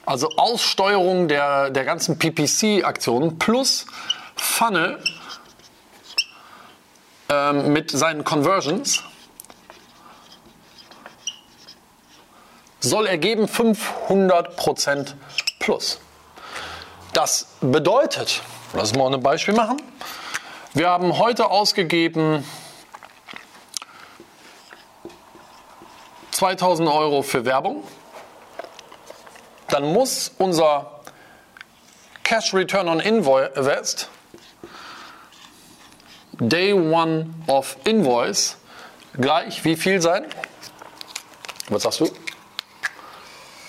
also 0.05 0.29
Aussteuerung 0.37 1.26
der, 1.26 1.71
der 1.71 1.85
ganzen 1.85 2.19
PPC-Aktionen 2.19 3.38
plus 3.38 3.87
Funnel 4.37 5.03
ähm, 7.28 7.73
mit 7.73 7.90
seinen 7.90 8.25
Conversions 8.25 9.02
soll 12.80 13.06
ergeben 13.06 13.47
500% 13.47 15.14
plus. 15.59 15.99
Das 17.12 17.47
bedeutet, 17.61 18.42
lass 18.75 18.95
mal 18.95 19.12
ein 19.12 19.23
Beispiel 19.23 19.54
machen. 19.54 19.80
Wir 20.75 20.90
haben 20.90 21.18
heute 21.18 21.50
ausgegeben 21.50 22.45
2000 26.33 26.88
Euro 26.88 27.23
für 27.23 27.45
Werbung. 27.45 27.83
Dann 29.68 29.92
muss 29.92 30.33
unser 30.38 31.00
Cash 32.23 32.52
Return 32.52 32.88
on 32.88 33.00
Invest 33.00 34.11
Day 36.38 36.73
One 36.73 37.35
of 37.47 37.76
Invoice 37.85 38.57
gleich 39.19 39.64
wie 39.64 39.76
viel 39.76 40.00
sein? 40.00 40.26
Was 41.69 41.83
sagst 41.83 42.00
du? 42.00 42.11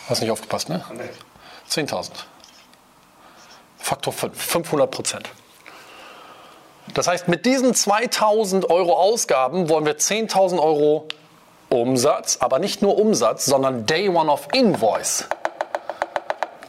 Hast 0.08 0.22
nicht 0.22 0.32
aufgepasst, 0.32 0.70
ne? 0.70 0.84
10.000. 1.70 2.12
Faktor 3.78 4.14
5, 4.14 4.42
500 4.42 4.92
Prozent. 4.92 5.30
Das 6.94 7.08
heißt, 7.08 7.28
mit 7.28 7.46
diesen 7.46 7.74
2000 7.74 8.70
Euro 8.70 8.94
Ausgaben 8.98 9.70
wollen 9.70 9.86
wir 9.86 9.98
10.000 9.98 10.60
Euro 10.60 11.08
Umsatz, 11.70 12.38
aber 12.40 12.60
nicht 12.60 12.82
nur 12.82 12.98
Umsatz, 12.98 13.46
sondern 13.46 13.86
Day 13.86 14.10
One 14.10 14.32
of 14.32 14.48
Invoice. 14.54 15.28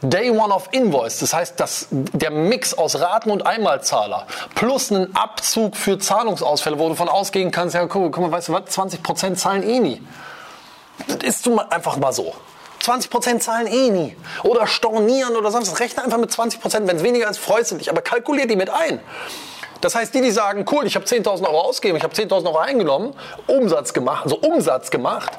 Day 0.01 0.29
One 0.29 0.53
of 0.53 0.69
Invoice, 0.71 1.19
das 1.19 1.33
heißt, 1.33 1.59
dass 1.59 1.87
der 1.91 2.31
Mix 2.31 2.73
aus 2.73 2.99
Raten 2.99 3.31
und 3.31 3.45
Einmalzahler 3.45 4.27
plus 4.55 4.91
einen 4.91 5.15
Abzug 5.15 5.75
für 5.75 5.99
Zahlungsausfälle, 5.99 6.79
wo 6.79 6.83
du 6.83 6.89
davon 6.89 7.09
ausgehen 7.09 7.51
kannst, 7.51 7.75
ja, 7.75 7.85
guck, 7.85 8.11
guck 8.11 8.23
mal, 8.23 8.31
weißt 8.31 8.49
du 8.49 8.53
was, 8.53 8.63
20% 8.65 9.35
zahlen 9.35 9.63
eh 9.63 9.79
nie. 9.79 10.01
Das 11.07 11.17
ist 11.23 11.49
einfach 11.69 11.97
mal 11.97 12.13
so. 12.13 12.33
20% 12.83 13.39
zahlen 13.39 13.67
eh 13.67 13.89
nie. 13.89 14.15
Oder 14.43 14.67
stornieren 14.67 15.35
oder 15.35 15.51
sonst 15.51 15.71
was. 15.71 15.79
Rechne 15.79 16.03
einfach 16.03 16.17
mit 16.17 16.31
20%. 16.31 16.87
Wenn 16.87 16.97
es 16.97 17.03
weniger 17.03 17.29
ist, 17.29 17.37
freust 17.37 17.71
du 17.71 17.75
dich. 17.75 17.89
Aber 17.89 18.01
kalkulier 18.01 18.47
die 18.47 18.55
mit 18.55 18.69
ein. 18.69 18.99
Das 19.81 19.95
heißt, 19.95 20.13
die, 20.13 20.21
die 20.21 20.31
sagen, 20.31 20.65
cool, 20.71 20.85
ich 20.85 20.95
habe 20.95 21.05
10.000 21.05 21.45
Euro 21.45 21.61
ausgegeben, 21.61 21.97
ich 21.97 22.03
habe 22.03 22.13
10.000 22.13 22.45
Euro 22.47 22.57
eingenommen, 22.57 23.13
Umsatz 23.47 23.93
gemacht, 23.93 24.23
also 24.25 24.37
Umsatz 24.37 24.91
gemacht, 24.91 25.31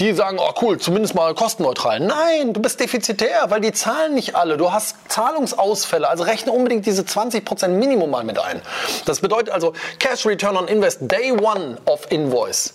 die 0.00 0.12
sagen, 0.14 0.38
oh 0.40 0.52
cool, 0.60 0.78
zumindest 0.78 1.14
mal 1.14 1.34
kostenneutral. 1.34 2.00
Nein, 2.00 2.52
du 2.52 2.60
bist 2.60 2.80
defizitär, 2.80 3.46
weil 3.48 3.60
die 3.60 3.72
zahlen 3.72 4.14
nicht 4.14 4.34
alle. 4.34 4.56
Du 4.56 4.72
hast 4.72 4.96
Zahlungsausfälle, 5.08 6.08
also 6.08 6.24
rechne 6.24 6.52
unbedingt 6.52 6.86
diese 6.86 7.02
20% 7.02 7.68
Minimum 7.68 8.10
mal 8.10 8.24
mit 8.24 8.38
ein. 8.38 8.62
Das 9.04 9.20
bedeutet 9.20 9.52
also 9.52 9.74
Cash 9.98 10.26
Return 10.26 10.56
on 10.56 10.68
Invest, 10.68 10.98
Day 11.02 11.32
One 11.32 11.78
of 11.84 12.10
Invoice. 12.10 12.74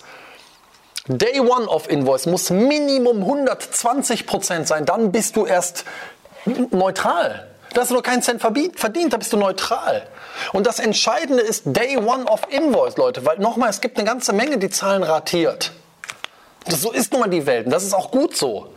Day 1.08 1.40
One 1.40 1.68
of 1.68 1.90
Invoice 1.90 2.26
muss 2.26 2.50
Minimum 2.50 3.24
120% 3.24 4.66
sein, 4.66 4.86
dann 4.86 5.12
bist 5.12 5.36
du 5.38 5.46
erst 5.46 5.86
neutral. 6.72 7.48
Da 7.74 7.82
hast 7.82 7.92
du 7.92 7.96
noch 7.96 8.04
keinen 8.04 8.22
Cent 8.22 8.42
verdient, 8.42 9.14
da 9.14 9.18
bist 9.18 9.32
du 9.34 9.38
neutral. 9.38 10.08
Und 10.54 10.68
das 10.68 10.80
Entscheidende 10.80 11.44
ist 11.44 11.64
Day 11.66 11.98
One 11.98 12.26
of 12.26 12.42
Invoice, 12.50 12.98
Leute, 12.98 13.26
weil 13.26 13.38
nochmal, 13.40 13.70
es 13.70 13.82
gibt 13.82 13.98
eine 13.98 14.08
ganze 14.08 14.34
Menge, 14.34 14.58
die 14.58 14.70
Zahlen 14.70 15.04
ratiert. 15.04 15.72
So 16.70 16.92
ist 16.92 17.12
nun 17.12 17.22
mal 17.22 17.30
die 17.30 17.46
Welt 17.46 17.66
und 17.66 17.72
das 17.72 17.84
ist 17.84 17.94
auch 17.94 18.12
gut 18.12 18.36
so. 18.36 18.70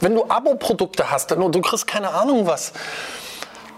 Wenn 0.00 0.14
du 0.14 0.24
Abo-Produkte 0.28 1.10
hast 1.10 1.32
und 1.32 1.54
du 1.54 1.60
kriegst 1.60 1.86
keine 1.86 2.10
Ahnung 2.10 2.46
was, 2.46 2.72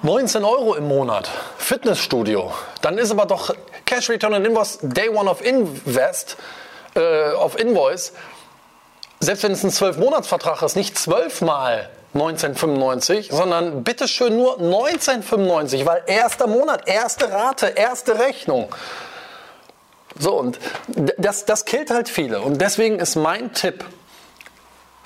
19 0.03 0.45
Euro 0.45 0.75
im 0.75 0.89
Monat, 0.89 1.31
Fitnessstudio, 1.57 2.53
dann 2.83 2.99
ist 2.99 3.11
aber 3.11 3.27
doch 3.27 3.55
Cash 3.87 4.11
Return 4.11 4.35
on 4.35 4.45
Invoice 4.45 4.79
Day 4.83 5.09
One 5.09 5.31
of 5.31 5.45
Invest, 5.45 6.37
äh, 6.95 7.31
of 7.33 7.59
Invoice, 7.59 8.13
selbst 9.21 9.43
wenn 9.45 9.53
es 9.53 9.65
ein 9.65 9.71
12-Monats-Vertrag 9.71 10.63
ist, 10.63 10.77
nicht 10.77 10.99
zwölfmal 10.99 11.89
1995, 12.15 13.29
sondern 13.31 13.85
bitteschön 13.85 14.37
nur 14.37 14.59
1995, 14.59 15.87
weil 15.87 16.03
erster 16.07 16.47
Monat, 16.47 16.87
erste 16.87 17.31
Rate, 17.31 17.67
erste 17.69 18.19
Rechnung. 18.19 18.69
So, 20.19 20.35
und 20.35 20.59
das, 21.19 21.45
das 21.45 21.65
killt 21.65 21.91
halt 21.91 22.09
viele. 22.09 22.41
Und 22.41 22.61
deswegen 22.61 22.99
ist 22.99 23.17
mein 23.17 23.53
Tipp, 23.53 23.85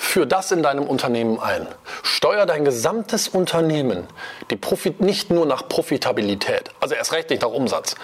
für 0.01 0.27
das 0.27 0.51
in 0.51 0.63
deinem 0.63 0.85
Unternehmen 0.85 1.39
ein. 1.39 1.67
Steuer 2.03 2.47
dein 2.47 2.65
gesamtes 2.65 3.29
Unternehmen 3.29 4.07
die 4.51 4.57
Profit 4.57 5.01
nicht 5.01 5.31
nur 5.31 5.45
nach 5.45 5.69
Profitabilität, 5.69 6.71
also 6.81 6.95
erst 6.95 7.13
recht 7.13 7.29
nicht 7.29 7.43
nach 7.43 7.51
Umsatz. 7.51 7.97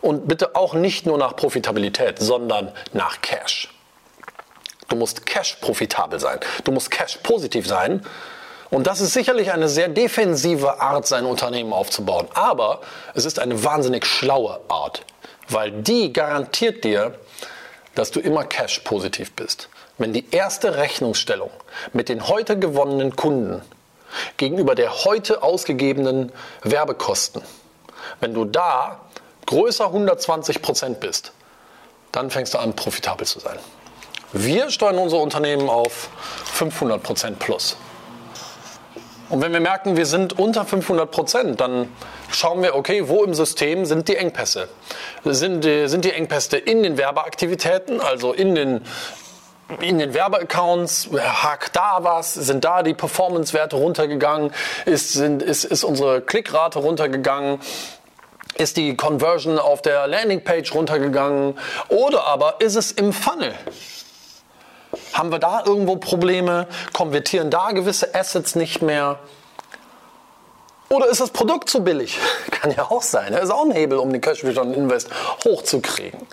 Und 0.00 0.26
bitte 0.26 0.56
auch 0.56 0.74
nicht 0.74 1.06
nur 1.06 1.16
nach 1.16 1.36
Profitabilität, 1.36 2.18
sondern 2.18 2.72
nach 2.92 3.20
Cash. 3.22 3.72
Du 4.88 4.96
musst 4.96 5.26
Cash 5.26 5.56
profitabel 5.60 6.18
sein. 6.18 6.40
Du 6.64 6.72
musst 6.72 6.90
Cash 6.90 7.18
positiv 7.22 7.66
sein. 7.66 8.04
Und 8.70 8.86
das 8.86 9.00
ist 9.00 9.12
sicherlich 9.12 9.52
eine 9.52 9.68
sehr 9.68 9.88
defensive 9.88 10.80
Art, 10.80 11.06
sein 11.06 11.24
Unternehmen 11.24 11.72
aufzubauen. 11.72 12.26
Aber 12.34 12.80
es 13.14 13.24
ist 13.24 13.38
eine 13.38 13.64
wahnsinnig 13.64 14.04
schlaue 14.06 14.60
Art, 14.68 15.04
weil 15.48 15.70
die 15.72 16.12
garantiert 16.12 16.84
dir, 16.84 17.18
dass 17.94 18.10
du 18.10 18.20
immer 18.20 18.44
Cash 18.44 18.80
positiv 18.80 19.32
bist. 19.32 19.68
Wenn 19.96 20.12
die 20.12 20.24
erste 20.30 20.76
Rechnungsstellung 20.76 21.50
mit 21.92 22.08
den 22.08 22.28
heute 22.28 22.58
gewonnenen 22.58 23.16
Kunden 23.16 23.62
gegenüber 24.36 24.74
der 24.74 25.04
heute 25.04 25.42
ausgegebenen 25.42 26.32
Werbekosten, 26.62 27.42
wenn 28.20 28.34
du 28.34 28.44
da 28.44 29.00
größer 29.46 29.86
120 29.86 30.62
Prozent 30.62 31.00
bist, 31.00 31.32
dann 32.12 32.30
fängst 32.30 32.54
du 32.54 32.58
an, 32.58 32.74
profitabel 32.74 33.26
zu 33.26 33.40
sein. 33.40 33.58
Wir 34.32 34.70
steuern 34.70 34.98
unsere 34.98 35.22
Unternehmen 35.22 35.68
auf 35.68 36.10
500 36.52 37.02
Prozent 37.02 37.38
plus. 37.38 37.76
Und 39.28 39.42
wenn 39.42 39.52
wir 39.52 39.60
merken, 39.60 39.96
wir 39.96 40.06
sind 40.06 40.38
unter 40.38 40.64
500 40.64 41.10
Prozent, 41.10 41.60
dann 41.60 41.88
schauen 42.30 42.62
wir, 42.62 42.74
okay, 42.74 43.08
wo 43.08 43.24
im 43.24 43.34
System 43.34 43.84
sind 43.84 44.08
die 44.08 44.16
Engpässe? 44.16 44.68
Sind 45.24 45.64
die, 45.64 45.88
sind 45.88 46.04
die 46.04 46.12
Engpässe 46.12 46.56
in 46.56 46.82
den 46.82 46.96
Werbeaktivitäten, 46.96 48.00
also 48.00 48.32
in 48.32 48.54
den 48.54 48.80
in 49.80 49.98
den 49.98 50.14
Werbeaccounts, 50.14 51.10
hakt 51.12 51.76
da 51.76 51.98
was, 52.00 52.32
sind 52.32 52.64
da 52.64 52.82
die 52.82 52.94
Performance-Werte 52.94 53.76
runtergegangen, 53.76 54.50
ist, 54.86 55.12
sind, 55.12 55.42
ist, 55.42 55.64
ist 55.64 55.84
unsere 55.84 56.22
Klickrate 56.22 56.78
runtergegangen, 56.78 57.60
ist 58.56 58.78
die 58.78 58.96
Conversion 58.96 59.58
auf 59.58 59.82
der 59.82 60.06
Landingpage 60.06 60.74
runtergegangen? 60.74 61.58
Oder 61.88 62.24
aber 62.24 62.60
ist 62.60 62.76
es 62.76 62.92
im 62.92 63.12
Funnel? 63.12 63.52
Haben 65.12 65.30
wir 65.30 65.38
da 65.38 65.62
irgendwo 65.64 65.96
Probleme? 65.96 66.66
Konvertieren 66.92 67.50
da 67.50 67.72
gewisse 67.72 68.14
Assets 68.14 68.54
nicht 68.54 68.82
mehr? 68.82 69.18
Oder 70.88 71.06
ist 71.06 71.20
das 71.20 71.30
Produkt 71.30 71.68
zu 71.68 71.84
billig? 71.84 72.18
Kann 72.50 72.70
ja 72.70 72.90
auch 72.90 73.02
sein. 73.02 73.32
Das 73.32 73.44
ist 73.44 73.50
auch 73.50 73.64
ein 73.64 73.72
Hebel, 73.72 73.98
um 73.98 74.12
den 74.12 74.20
Cash 74.20 74.44
Return 74.44 74.72
Invest 74.72 75.10
hochzukriegen. 75.44 76.26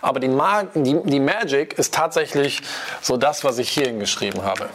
Aber 0.00 0.20
die, 0.20 0.28
die, 0.74 1.00
die 1.02 1.20
Magic 1.20 1.78
ist 1.78 1.92
tatsächlich 1.92 2.62
so 3.02 3.16
das, 3.16 3.44
was 3.44 3.58
ich 3.58 3.68
hier 3.68 3.86
hingeschrieben 3.86 4.42
habe. 4.42 4.68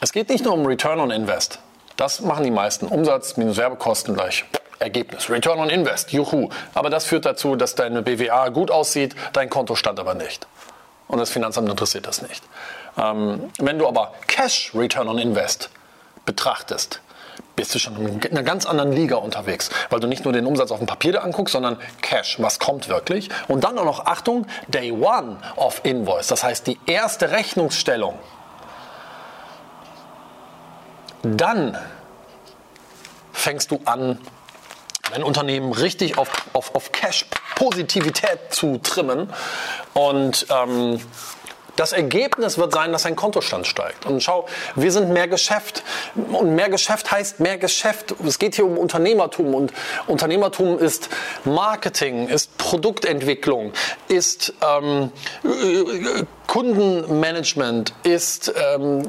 Es 0.00 0.12
geht 0.12 0.28
nicht 0.28 0.44
nur 0.44 0.54
um 0.54 0.66
Return 0.66 1.00
on 1.00 1.10
Invest. 1.10 1.58
Das 1.96 2.20
machen 2.20 2.44
die 2.44 2.50
meisten. 2.50 2.86
Umsatz 2.86 3.36
minus 3.36 3.56
Werbekosten 3.56 4.14
gleich 4.14 4.44
Ergebnis. 4.78 5.30
Return 5.30 5.58
on 5.58 5.70
Invest, 5.70 6.12
juhu. 6.12 6.48
Aber 6.74 6.90
das 6.90 7.04
führt 7.06 7.24
dazu, 7.24 7.56
dass 7.56 7.74
deine 7.74 8.02
BWA 8.02 8.48
gut 8.48 8.70
aussieht, 8.70 9.14
dein 9.32 9.48
Kontostand 9.48 10.00
aber 10.00 10.14
nicht. 10.14 10.46
Und 11.12 11.18
das 11.18 11.28
Finanzamt 11.28 11.68
interessiert 11.68 12.06
das 12.06 12.22
nicht. 12.22 12.42
Ähm, 12.96 13.50
wenn 13.58 13.78
du 13.78 13.86
aber 13.86 14.14
Cash 14.28 14.72
Return 14.74 15.08
on 15.08 15.18
Invest 15.18 15.68
betrachtest, 16.24 17.02
bist 17.54 17.74
du 17.74 17.78
schon 17.78 17.98
in 17.98 18.30
einer 18.30 18.42
ganz 18.42 18.64
anderen 18.64 18.92
Liga 18.92 19.16
unterwegs, 19.16 19.68
weil 19.90 20.00
du 20.00 20.06
nicht 20.06 20.24
nur 20.24 20.32
den 20.32 20.46
Umsatz 20.46 20.70
auf 20.70 20.78
dem 20.78 20.86
Papier 20.86 21.22
anguckst, 21.22 21.52
sondern 21.52 21.76
Cash, 22.00 22.40
was 22.40 22.58
kommt 22.58 22.88
wirklich. 22.88 23.28
Und 23.46 23.62
dann 23.62 23.78
auch 23.78 23.84
noch, 23.84 24.06
Achtung, 24.06 24.46
Day 24.68 24.90
One 24.90 25.36
of 25.56 25.82
Invoice, 25.84 26.28
das 26.28 26.44
heißt 26.44 26.66
die 26.66 26.80
erste 26.86 27.30
Rechnungsstellung. 27.30 28.18
Dann 31.22 31.76
fängst 33.34 33.70
du 33.70 33.80
an, 33.84 34.18
dein 35.12 35.22
Unternehmen 35.22 35.72
richtig 35.72 36.18
auf, 36.18 36.30
auf, 36.52 36.74
auf 36.74 36.90
Cash-Positivität 36.92 38.38
zu 38.50 38.78
trimmen 38.78 39.32
und 39.94 40.46
ähm, 40.50 41.00
das 41.76 41.92
Ergebnis 41.92 42.58
wird 42.58 42.72
sein, 42.74 42.92
dass 42.92 43.04
dein 43.04 43.16
Kontostand 43.16 43.66
steigt. 43.66 44.04
Und 44.04 44.22
schau, 44.22 44.46
wir 44.74 44.92
sind 44.92 45.10
mehr 45.10 45.26
Geschäft. 45.26 45.82
Und 46.14 46.54
mehr 46.54 46.68
Geschäft 46.68 47.10
heißt 47.10 47.40
mehr 47.40 47.56
Geschäft. 47.56 48.14
Es 48.26 48.38
geht 48.38 48.56
hier 48.56 48.66
um 48.66 48.76
Unternehmertum. 48.76 49.54
Und 49.54 49.72
Unternehmertum 50.06 50.78
ist 50.78 51.08
Marketing, 51.44 52.28
ist 52.28 52.58
Produktentwicklung, 52.58 53.72
ist 54.08 54.52
ähm, 54.60 55.10
Kundenmanagement, 56.46 57.94
ist 58.02 58.52
ähm, 58.74 59.02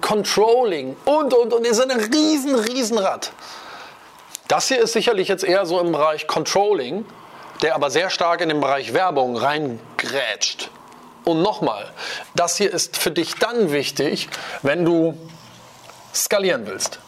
Controlling 0.00 0.96
und, 1.04 1.34
und, 1.34 1.52
und. 1.52 1.66
Es 1.66 1.78
ist 1.78 1.90
ein 1.90 2.00
riesen, 2.00 2.54
riesen 2.54 2.96
Rad. 2.96 3.32
Das 4.48 4.68
hier 4.68 4.80
ist 4.80 4.92
sicherlich 4.92 5.28
jetzt 5.28 5.44
eher 5.44 5.66
so 5.66 5.80
im 5.80 5.92
Bereich 5.92 6.26
Controlling, 6.26 7.04
der 7.62 7.74
aber 7.74 7.90
sehr 7.90 8.10
stark 8.10 8.40
in 8.40 8.48
den 8.48 8.60
Bereich 8.60 8.92
Werbung 8.92 9.36
reingrätscht. 9.36 10.70
Und 11.24 11.42
nochmal, 11.42 11.90
das 12.34 12.56
hier 12.56 12.72
ist 12.72 12.96
für 12.96 13.12
dich 13.12 13.36
dann 13.36 13.70
wichtig, 13.72 14.28
wenn 14.62 14.84
du 14.84 15.16
skalieren 16.12 16.66
willst. 16.66 16.98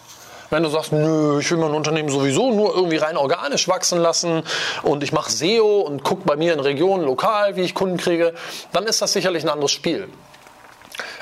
Wenn 0.50 0.62
du 0.62 0.68
sagst, 0.68 0.92
nö, 0.92 1.40
ich 1.40 1.50
will 1.50 1.58
mein 1.58 1.72
Unternehmen 1.72 2.08
sowieso 2.08 2.52
nur 2.52 2.74
irgendwie 2.76 2.98
rein 2.98 3.16
organisch 3.16 3.66
wachsen 3.66 3.98
lassen 3.98 4.44
und 4.82 5.02
ich 5.02 5.12
mache 5.12 5.32
SEO 5.32 5.80
und 5.80 6.04
gucke 6.04 6.22
bei 6.24 6.36
mir 6.36 6.52
in 6.52 6.60
Regionen 6.60 7.04
lokal, 7.04 7.56
wie 7.56 7.62
ich 7.62 7.74
Kunden 7.74 7.96
kriege, 7.96 8.34
dann 8.72 8.84
ist 8.84 9.02
das 9.02 9.12
sicherlich 9.12 9.42
ein 9.42 9.48
anderes 9.48 9.72
Spiel. 9.72 10.08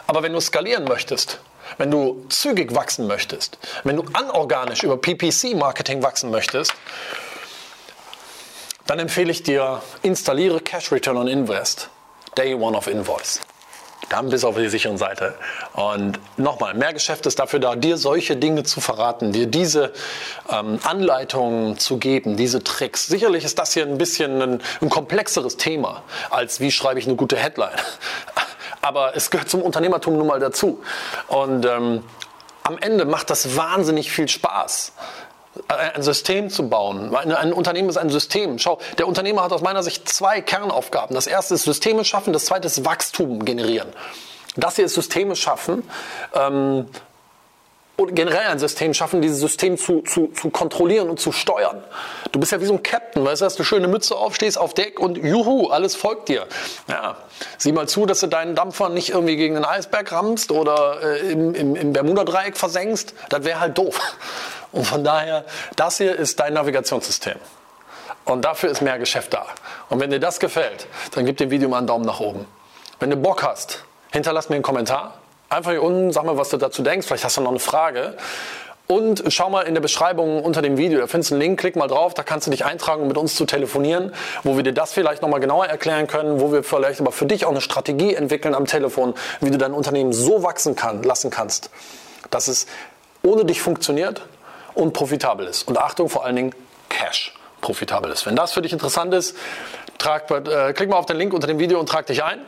Aber 0.06 0.22
wenn 0.22 0.34
du 0.34 0.40
skalieren 0.40 0.84
möchtest, 0.84 1.40
wenn 1.78 1.90
du 1.90 2.24
zügig 2.28 2.74
wachsen 2.74 3.06
möchtest, 3.06 3.58
wenn 3.84 3.96
du 3.96 4.04
anorganisch 4.12 4.82
über 4.82 4.96
PPC-Marketing 4.96 6.02
wachsen 6.02 6.30
möchtest, 6.30 6.72
dann 8.86 8.98
empfehle 8.98 9.30
ich 9.30 9.42
dir, 9.42 9.82
installiere 10.02 10.60
Cash 10.60 10.92
Return 10.92 11.16
on 11.16 11.28
Invest 11.28 11.88
Day 12.36 12.54
One 12.54 12.76
of 12.76 12.86
Invoice. 12.86 13.40
Dann 14.08 14.28
bist 14.28 14.44
du 14.44 14.48
auf 14.48 14.56
der 14.56 14.68
sicheren 14.68 14.98
Seite. 14.98 15.36
Und 15.72 16.18
nochmal, 16.36 16.74
mehr 16.74 16.92
Geschäft 16.92 17.24
ist 17.26 17.38
dafür 17.38 17.60
da, 17.60 17.76
dir 17.76 17.96
solche 17.96 18.36
Dinge 18.36 18.62
zu 18.62 18.80
verraten, 18.80 19.32
dir 19.32 19.46
diese 19.46 19.92
ähm, 20.50 20.78
Anleitungen 20.82 21.78
zu 21.78 21.98
geben, 21.98 22.36
diese 22.36 22.62
Tricks. 22.62 23.06
Sicherlich 23.06 23.44
ist 23.44 23.58
das 23.58 23.72
hier 23.72 23.84
ein 23.84 23.96
bisschen 23.96 24.42
ein, 24.42 24.62
ein 24.80 24.90
komplexeres 24.90 25.56
Thema, 25.56 26.02
als 26.30 26.60
wie 26.60 26.70
schreibe 26.70 26.98
ich 26.98 27.06
eine 27.06 27.16
gute 27.16 27.36
Headline. 27.36 27.76
Aber 28.82 29.16
es 29.16 29.30
gehört 29.30 29.48
zum 29.48 29.62
Unternehmertum 29.62 30.18
nun 30.18 30.26
mal 30.26 30.40
dazu. 30.40 30.82
Und 31.28 31.64
ähm, 31.64 32.04
am 32.64 32.78
Ende 32.78 33.06
macht 33.06 33.30
das 33.30 33.56
wahnsinnig 33.56 34.12
viel 34.12 34.28
Spaß 34.28 34.92
ein 35.68 36.02
System 36.02 36.48
zu 36.50 36.68
bauen. 36.68 37.14
Ein 37.14 37.52
Unternehmen 37.52 37.88
ist 37.88 37.98
ein 37.98 38.10
System. 38.10 38.58
Schau, 38.58 38.78
der 38.98 39.06
Unternehmer 39.06 39.42
hat 39.42 39.52
aus 39.52 39.60
meiner 39.60 39.82
Sicht 39.82 40.08
zwei 40.08 40.40
Kernaufgaben. 40.40 41.14
Das 41.14 41.26
erste 41.26 41.54
ist 41.54 41.64
Systeme 41.64 42.04
schaffen, 42.04 42.32
das 42.32 42.46
zweite 42.46 42.66
ist 42.66 42.84
Wachstum 42.84 43.44
generieren. 43.44 43.88
Das 44.56 44.76
hier 44.76 44.86
ist 44.86 44.94
Systeme 44.94 45.36
schaffen. 45.36 45.88
Ähm, 46.34 46.86
und 47.96 48.14
generell 48.14 48.46
ein 48.46 48.58
System 48.58 48.94
schaffen, 48.94 49.20
dieses 49.20 49.38
System 49.40 49.76
zu, 49.76 50.00
zu, 50.02 50.28
zu 50.28 50.50
kontrollieren 50.50 51.10
und 51.10 51.20
zu 51.20 51.30
steuern. 51.30 51.84
Du 52.32 52.40
bist 52.40 52.52
ja 52.52 52.60
wie 52.60 52.66
so 52.66 52.74
ein 52.74 52.82
Captain, 52.82 53.24
weißt 53.24 53.42
du, 53.42 53.44
dass 53.44 53.56
du 53.56 53.64
schöne 53.64 53.86
Mütze 53.86 54.16
aufstehst 54.16 54.58
auf 54.58 54.74
Deck 54.74 54.98
und 54.98 55.18
juhu, 55.18 55.68
alles 55.68 55.94
folgt 55.94 56.28
dir. 56.28 56.46
Ja, 56.88 57.16
sieh 57.58 57.72
mal 57.72 57.88
zu, 57.88 58.06
dass 58.06 58.20
du 58.20 58.26
deinen 58.26 58.54
Dampfer 58.54 58.88
nicht 58.88 59.10
irgendwie 59.10 59.36
gegen 59.36 59.56
einen 59.56 59.64
Eisberg 59.64 60.10
rammst 60.10 60.50
oder 60.50 61.02
äh, 61.02 61.32
im, 61.32 61.54
im, 61.54 61.76
im 61.76 61.92
Bermuda-Dreieck 61.92 62.56
versenkst. 62.56 63.14
Das 63.28 63.44
wäre 63.44 63.60
halt 63.60 63.76
doof. 63.76 64.00
Und 64.72 64.86
von 64.86 65.04
daher, 65.04 65.44
das 65.76 65.98
hier 65.98 66.16
ist 66.16 66.40
dein 66.40 66.54
Navigationssystem. 66.54 67.36
Und 68.24 68.44
dafür 68.44 68.70
ist 68.70 68.80
mehr 68.80 68.98
Geschäft 68.98 69.34
da. 69.34 69.46
Und 69.90 70.00
wenn 70.00 70.10
dir 70.10 70.20
das 70.20 70.40
gefällt, 70.40 70.86
dann 71.14 71.26
gib 71.26 71.36
dem 71.36 71.50
Video 71.50 71.68
mal 71.68 71.78
einen 71.78 71.86
Daumen 71.86 72.06
nach 72.06 72.20
oben. 72.20 72.46
Wenn 73.00 73.10
du 73.10 73.16
Bock 73.16 73.42
hast, 73.42 73.84
hinterlass 74.12 74.48
mir 74.48 74.54
einen 74.54 74.62
Kommentar. 74.62 75.18
Einfach 75.52 75.72
hier 75.72 75.82
unten, 75.82 76.12
sag 76.12 76.24
mal, 76.24 76.38
was 76.38 76.48
du 76.48 76.56
dazu 76.56 76.82
denkst. 76.82 77.06
Vielleicht 77.06 77.24
hast 77.24 77.36
du 77.36 77.42
noch 77.42 77.50
eine 77.50 77.58
Frage. 77.58 78.16
Und 78.86 79.22
schau 79.28 79.50
mal 79.50 79.62
in 79.62 79.74
der 79.74 79.82
Beschreibung 79.82 80.42
unter 80.42 80.62
dem 80.62 80.78
Video, 80.78 80.98
da 80.98 81.06
findest 81.06 81.30
du 81.30 81.34
einen 81.34 81.42
Link, 81.42 81.60
klick 81.60 81.76
mal 81.76 81.88
drauf, 81.88 82.14
da 82.14 82.22
kannst 82.22 82.46
du 82.46 82.50
dich 82.50 82.64
eintragen, 82.64 83.02
um 83.02 83.08
mit 83.08 83.16
uns 83.18 83.36
zu 83.36 83.44
telefonieren, 83.44 84.12
wo 84.44 84.56
wir 84.56 84.64
dir 84.64 84.72
das 84.72 84.92
vielleicht 84.92 85.22
nochmal 85.22 85.40
genauer 85.40 85.66
erklären 85.66 86.06
können, 86.06 86.40
wo 86.40 86.52
wir 86.52 86.62
vielleicht 86.62 87.00
aber 87.00 87.12
für 87.12 87.26
dich 87.26 87.44
auch 87.44 87.50
eine 87.50 87.60
Strategie 87.60 88.14
entwickeln 88.14 88.54
am 88.54 88.66
Telefon, 88.66 89.14
wie 89.40 89.50
du 89.50 89.58
dein 89.58 89.72
Unternehmen 89.72 90.12
so 90.12 90.42
wachsen 90.42 90.74
kann, 90.74 91.02
lassen 91.02 91.30
kannst, 91.30 91.70
dass 92.30 92.48
es 92.48 92.66
ohne 93.22 93.44
dich 93.44 93.60
funktioniert 93.60 94.22
und 94.74 94.94
profitabel 94.94 95.46
ist. 95.46 95.68
Und 95.68 95.78
Achtung, 95.78 96.08
vor 96.08 96.24
allen 96.24 96.36
Dingen 96.36 96.54
Cash 96.88 97.34
profitabel 97.60 98.10
ist. 98.10 98.26
Wenn 98.26 98.36
das 98.36 98.52
für 98.52 98.62
dich 98.62 98.72
interessant 98.72 99.14
ist, 99.14 99.36
trag, 99.98 100.30
äh, 100.30 100.72
klick 100.72 100.88
mal 100.88 100.96
auf 100.96 101.06
den 101.06 101.18
Link 101.18 101.32
unter 101.34 101.46
dem 101.46 101.58
Video 101.58 101.78
und 101.78 101.88
trag 101.88 102.06
dich 102.06 102.24
ein. 102.24 102.40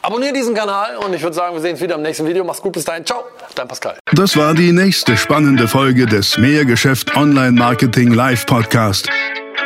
Abonniere 0.00 0.32
diesen 0.32 0.54
Kanal 0.54 0.96
und 0.98 1.12
ich 1.12 1.22
würde 1.22 1.34
sagen, 1.34 1.54
wir 1.54 1.60
sehen 1.60 1.72
uns 1.72 1.80
wieder 1.80 1.96
im 1.96 2.02
nächsten 2.02 2.26
Video. 2.26 2.44
Mach's 2.44 2.62
gut, 2.62 2.72
bis 2.72 2.84
dahin. 2.84 3.04
Ciao, 3.04 3.24
dein 3.54 3.66
Pascal. 3.66 3.98
Das 4.12 4.36
war 4.36 4.54
die 4.54 4.72
nächste 4.72 5.16
spannende 5.16 5.66
Folge 5.66 6.06
des 6.06 6.38
Mehrgeschäft 6.38 7.16
Online 7.16 7.52
Marketing 7.52 8.12
Live 8.12 8.46
Podcast. 8.46 9.08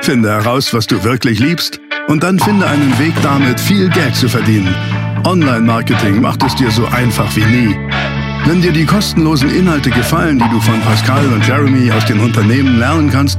Finde 0.01 0.31
heraus, 0.31 0.73
was 0.73 0.87
du 0.87 1.05
wirklich 1.05 1.39
liebst 1.39 1.81
und 2.09 2.23
dann 2.23 2.39
finde 2.39 2.67
einen 2.67 2.99
Weg 2.99 3.15
damit, 3.23 3.61
viel 3.61 3.91
Geld 3.91 4.17
zu 4.17 4.29
verdienen. 4.29 4.75
Online 5.25 5.61
Marketing 5.61 6.21
macht 6.21 6.43
es 6.43 6.55
dir 6.57 6.71
so 6.71 6.87
einfach 6.87 7.37
wie 7.37 7.45
nie. 7.45 7.77
Wenn 8.47 8.61
dir 8.61 8.73
die 8.73 8.87
kostenlosen 8.87 9.55
Inhalte 9.55 9.91
gefallen, 9.91 10.39
die 10.39 10.49
du 10.49 10.61
von 10.61 10.81
Pascal 10.81 11.25
und 11.27 11.47
Jeremy 11.47 11.93
aus 11.93 12.05
den 12.07 12.19
Unternehmen 12.19 12.79
lernen 12.79 13.11
kannst, 13.11 13.39